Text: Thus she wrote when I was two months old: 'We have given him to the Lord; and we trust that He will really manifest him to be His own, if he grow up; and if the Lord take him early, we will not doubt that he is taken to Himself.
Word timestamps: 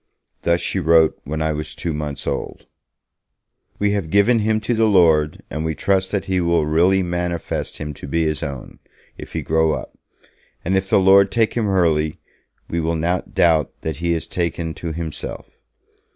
Thus 0.41 0.59
she 0.61 0.79
wrote 0.79 1.19
when 1.25 1.43
I 1.43 1.51
was 1.53 1.75
two 1.75 1.93
months 1.93 2.25
old: 2.25 2.65
'We 3.77 3.91
have 3.91 4.09
given 4.09 4.39
him 4.39 4.59
to 4.61 4.73
the 4.73 4.87
Lord; 4.87 5.43
and 5.51 5.63
we 5.63 5.75
trust 5.75 6.09
that 6.09 6.25
He 6.25 6.41
will 6.41 6.65
really 6.65 7.03
manifest 7.03 7.77
him 7.77 7.93
to 7.93 8.07
be 8.07 8.23
His 8.23 8.41
own, 8.41 8.79
if 9.19 9.33
he 9.33 9.43
grow 9.43 9.73
up; 9.73 9.95
and 10.65 10.75
if 10.75 10.89
the 10.89 10.99
Lord 10.99 11.31
take 11.31 11.53
him 11.53 11.69
early, 11.69 12.17
we 12.67 12.79
will 12.79 12.95
not 12.95 13.35
doubt 13.35 13.71
that 13.81 13.97
he 13.97 14.13
is 14.15 14.27
taken 14.27 14.73
to 14.73 14.91
Himself. 14.91 15.51